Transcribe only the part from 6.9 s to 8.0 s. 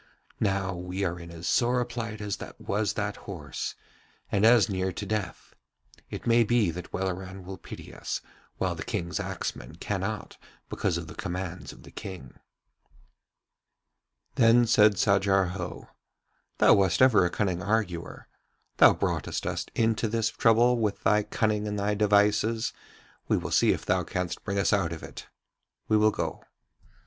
Welleran will pity